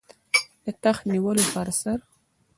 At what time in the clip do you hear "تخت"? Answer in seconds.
0.83-1.03